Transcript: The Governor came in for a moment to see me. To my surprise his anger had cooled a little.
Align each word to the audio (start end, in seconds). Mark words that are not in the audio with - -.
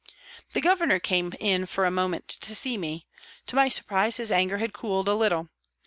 The 0.53 0.61
Governor 0.61 0.97
came 0.99 1.31
in 1.39 1.67
for 1.67 1.85
a 1.85 1.91
moment 1.91 2.27
to 2.27 2.55
see 2.55 2.75
me. 2.75 3.05
To 3.45 3.55
my 3.55 3.69
surprise 3.69 4.17
his 4.17 4.31
anger 4.31 4.57
had 4.57 4.73
cooled 4.73 5.07
a 5.07 5.13
little. 5.13 5.51